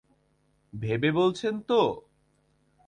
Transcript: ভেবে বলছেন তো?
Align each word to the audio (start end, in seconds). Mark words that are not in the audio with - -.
ভেবে 0.73 1.09
বলছেন 1.11 1.55
তো? 1.61 1.81